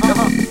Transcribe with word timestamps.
Oh! 0.00 0.47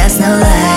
that's 0.00 0.18
no 0.18 0.28
lie 0.38 0.69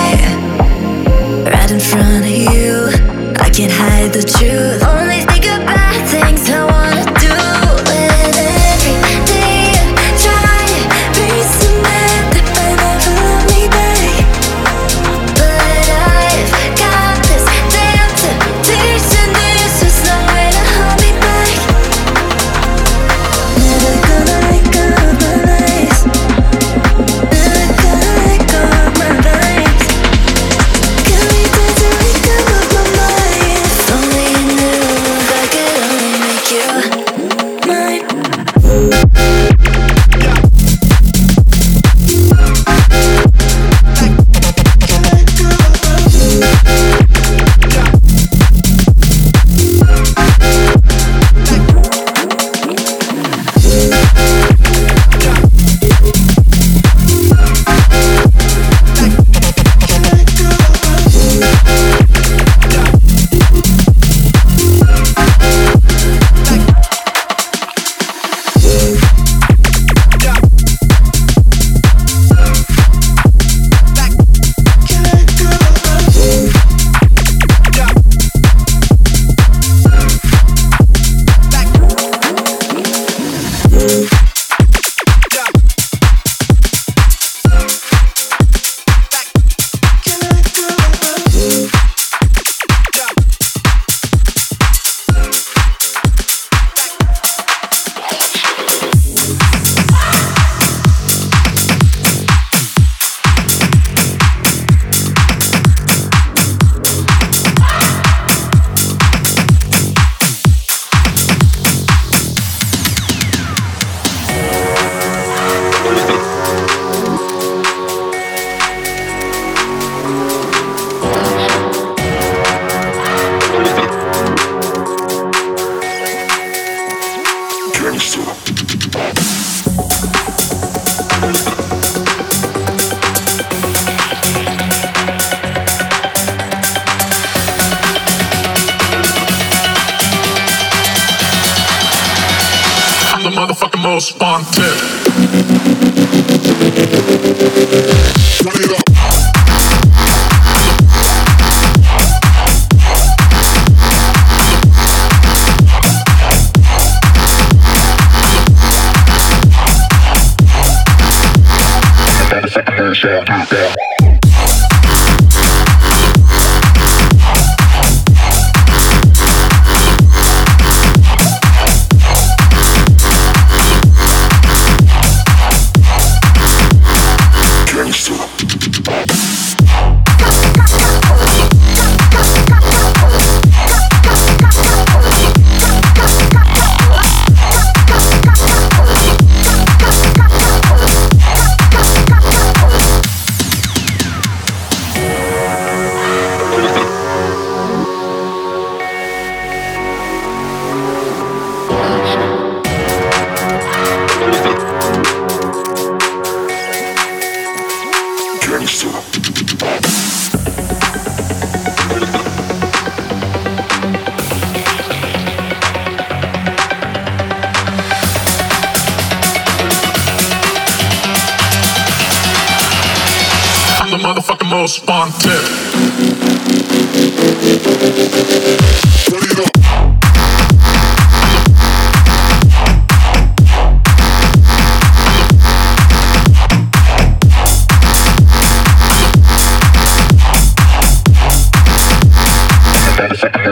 most 224.54 224.86
wanted. 224.86 225.64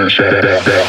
Shut 0.08 0.34
it 0.34 0.81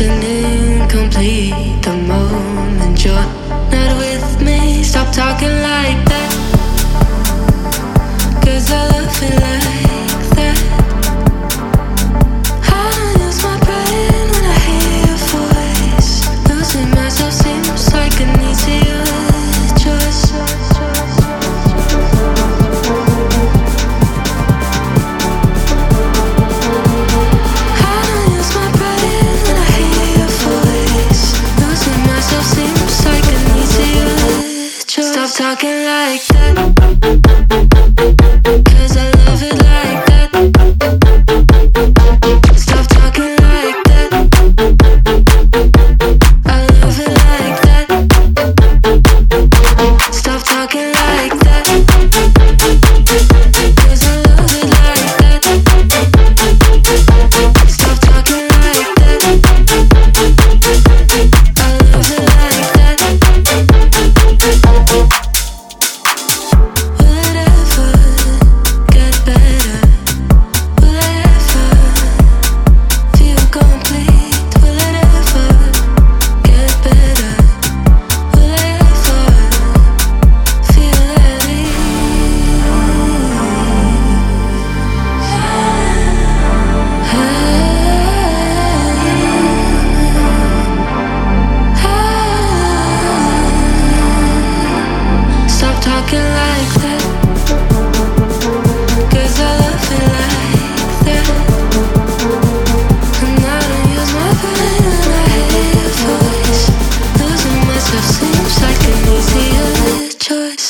Seems 0.00 0.39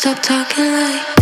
Stop 0.01 0.23
talking 0.23 0.65
like 0.65 1.20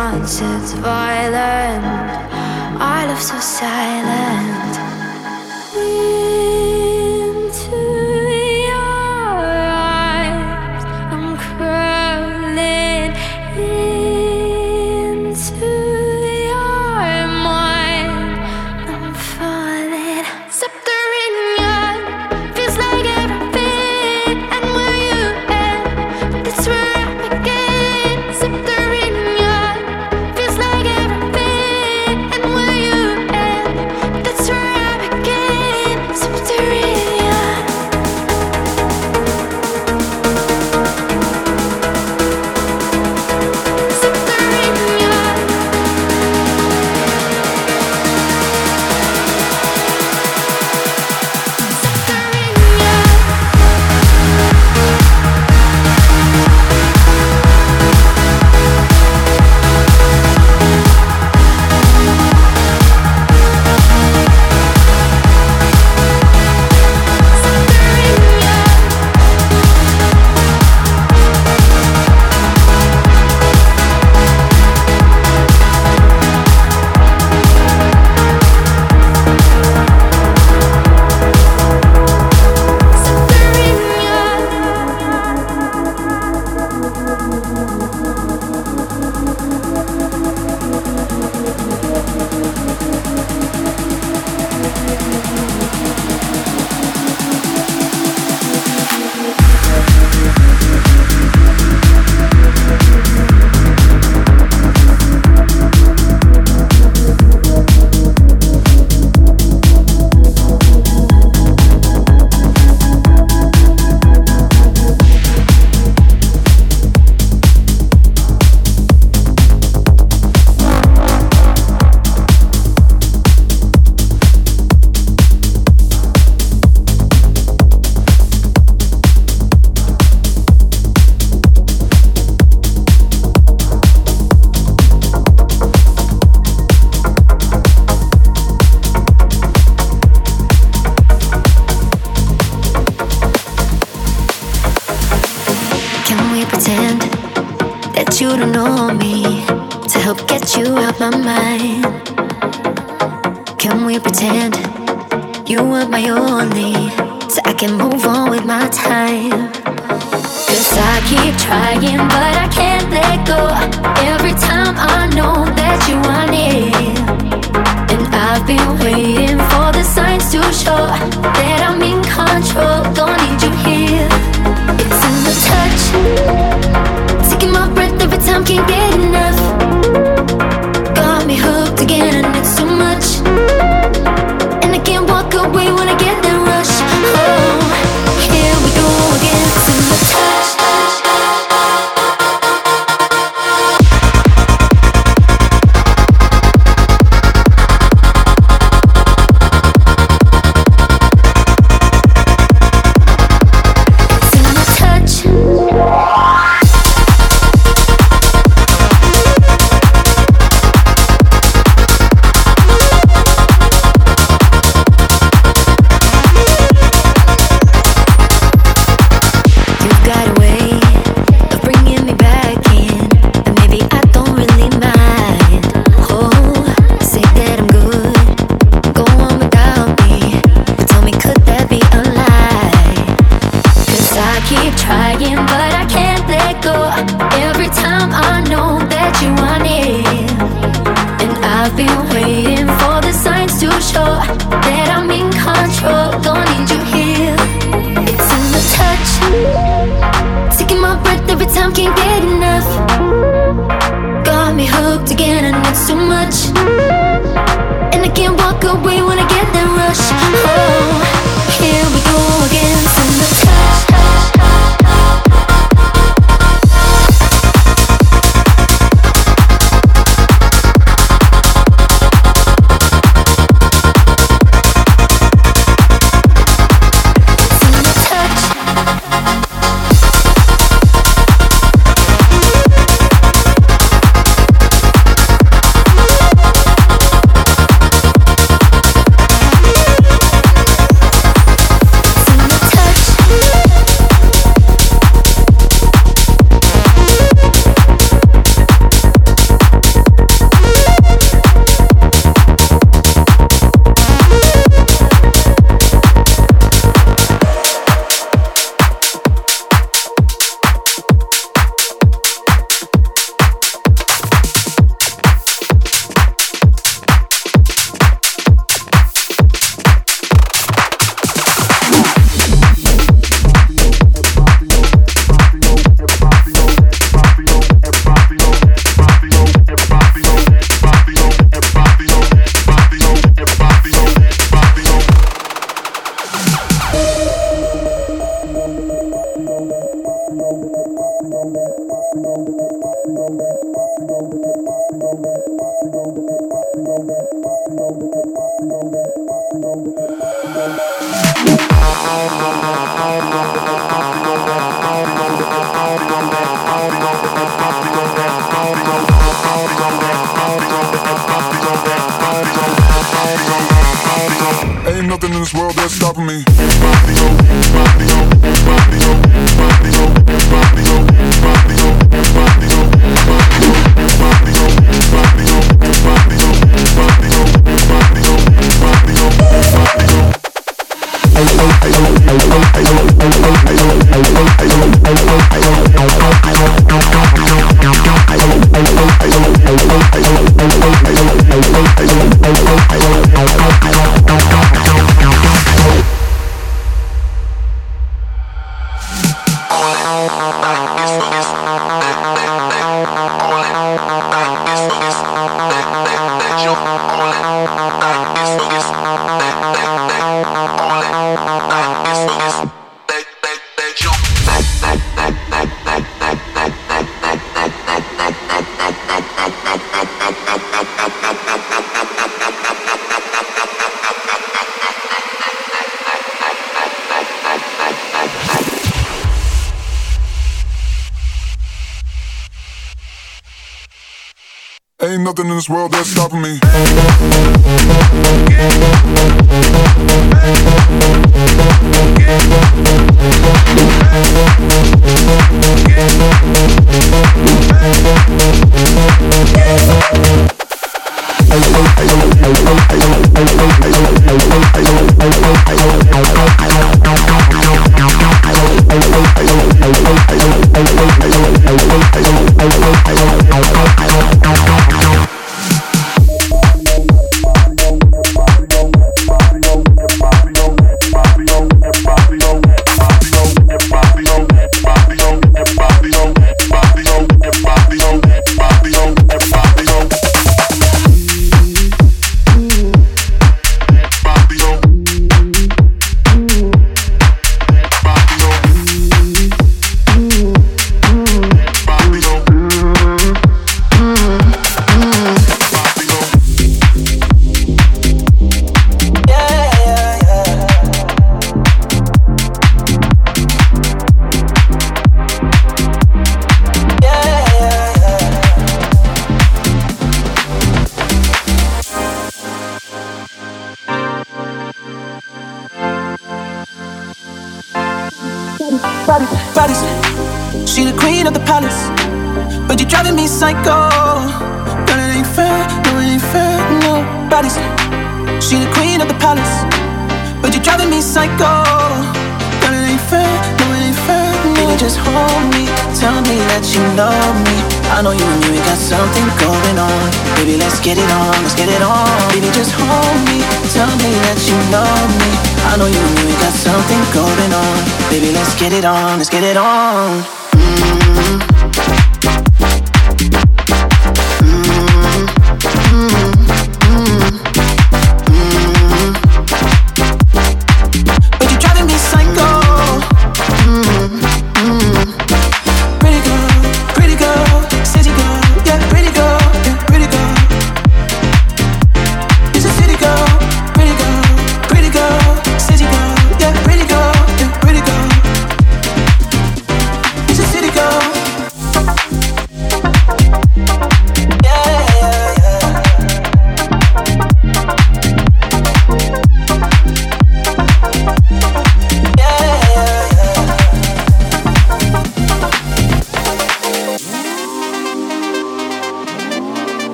sunsets 0.00 0.72
violent, 0.72 1.84
I 2.80 3.04
love 3.06 3.20
so 3.20 3.38
silent. 3.38 4.89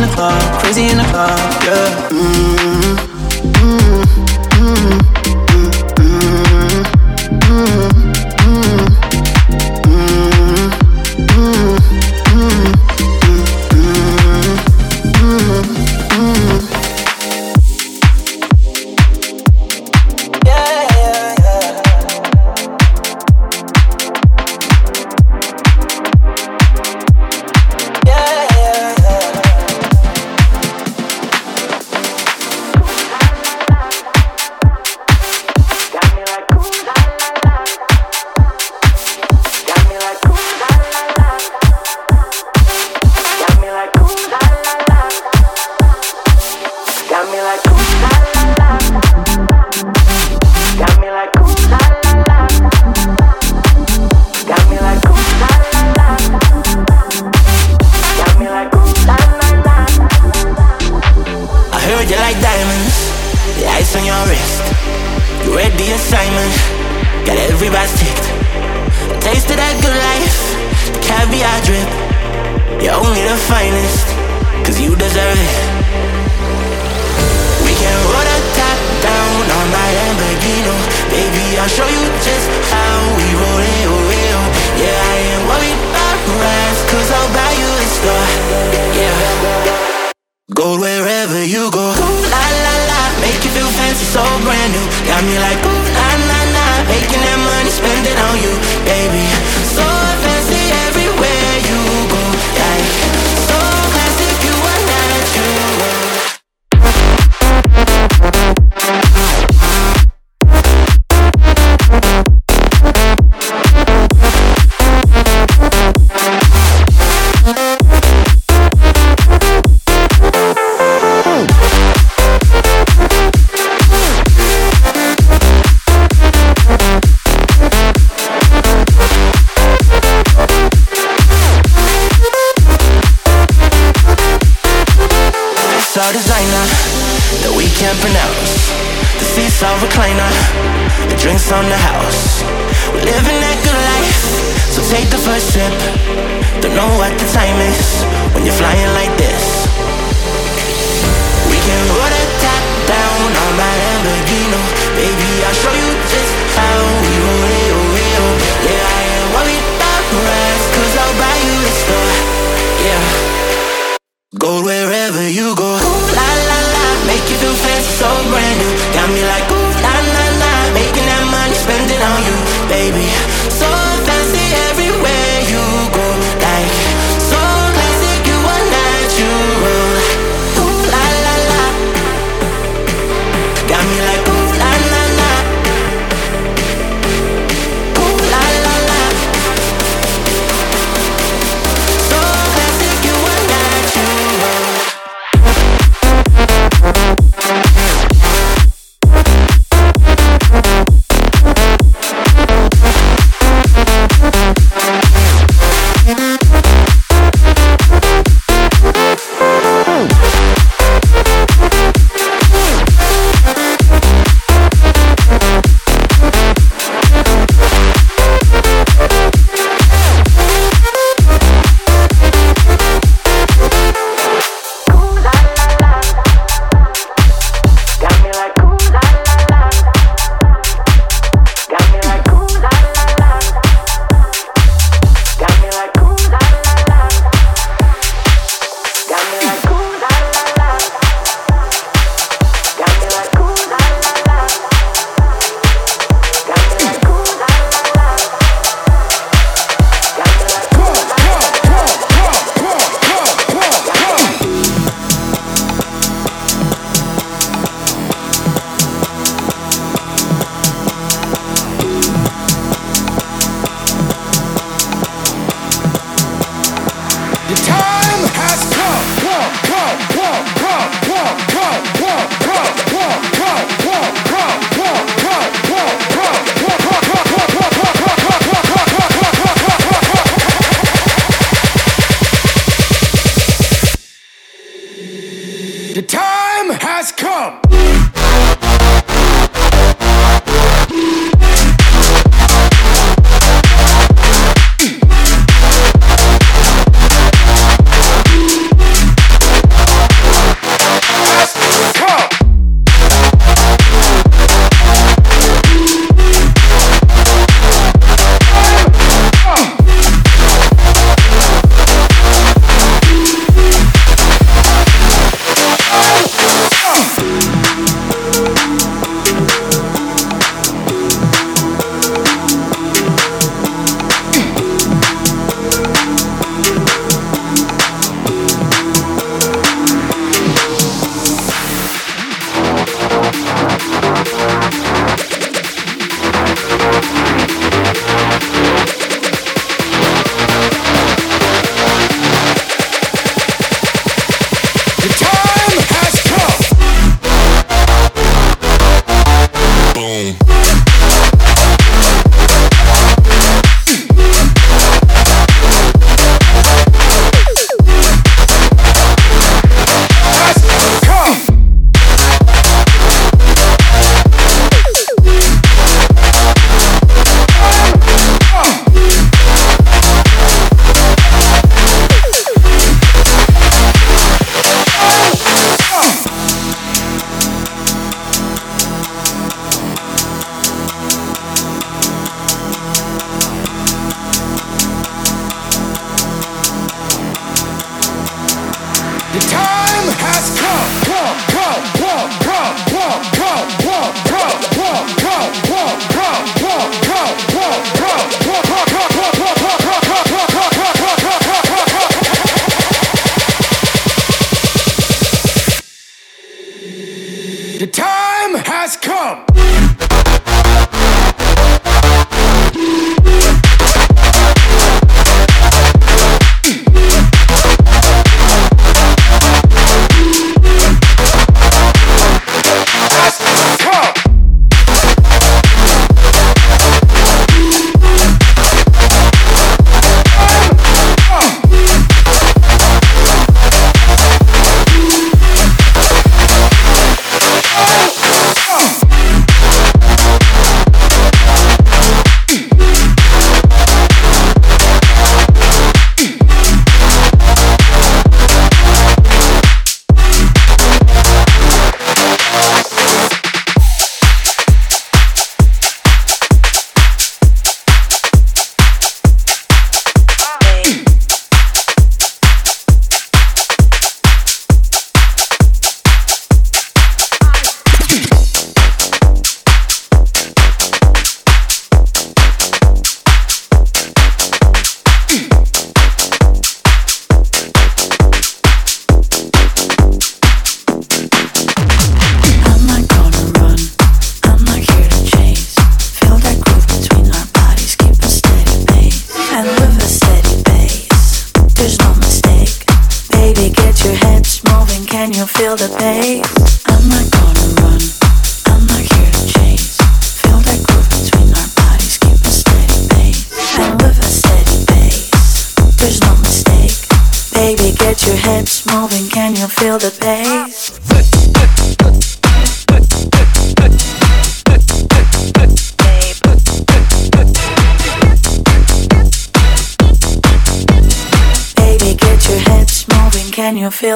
Only 0.00 0.12
the 0.12 0.16
finest, 0.16 0.64
cause 0.64 0.78
you 0.78 0.88
deserve 0.88 2.62
it 2.64 2.69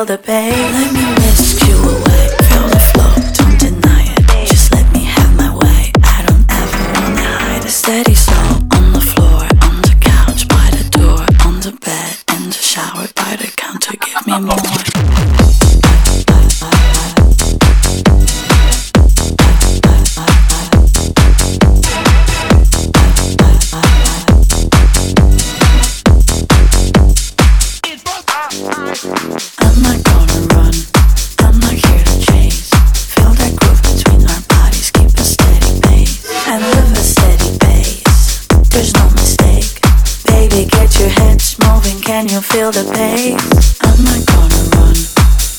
the 0.04 0.18
pain. 0.18 0.33
Feel 42.28 42.72
the 42.72 42.84
pace. 42.94 43.76
I'm 43.82 44.00
not 44.04 44.24
gonna 44.24 44.62
run, 44.76 44.96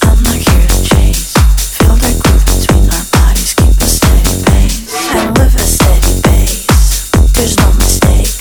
I'm 0.02 0.24
not 0.24 0.36
here 0.36 0.68
to 0.68 0.80
chase. 0.84 1.34
Feel 1.78 1.96
that 1.96 2.16
groove 2.24 2.46
between 2.46 2.90
our 2.90 3.06
bodies, 3.14 3.54
keep 3.54 3.78
a 3.78 3.86
steady 3.86 4.42
pace. 4.50 4.90
And 5.14 5.38
with 5.38 5.54
a 5.56 5.60
steady 5.60 6.22
pace, 6.22 7.12
there's 7.34 7.56
no 7.58 7.72
mistake. 7.74 8.34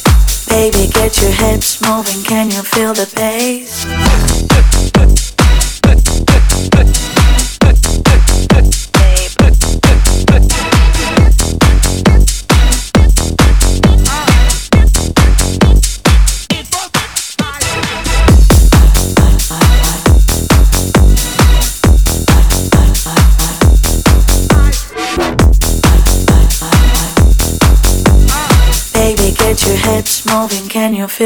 Baby, 0.49 0.91
get 0.93 1.20
your 1.20 1.33
hips 1.33 1.81
moving, 1.87 2.22
can 2.25 2.51
you 2.51 2.62
feel 2.62 2.95
the 2.95 3.07
pace? 3.14 3.34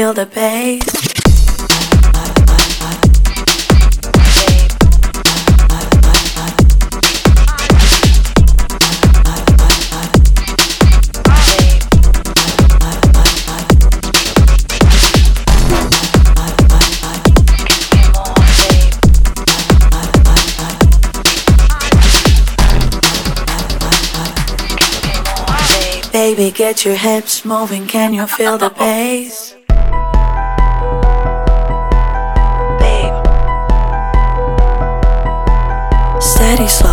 Feel 0.09 0.25
the 0.25 0.25
bass? 0.33 0.99
Baby, 26.11 26.51
get 26.51 26.85
your 26.85 26.95
hips 26.95 27.45
moving. 27.45 27.85
Can 27.87 28.13
you 28.13 28.25
feel 28.25 28.57
the 28.57 28.69
bass? 28.69 29.48
Steady, 36.49 36.67
slow. 36.67 36.88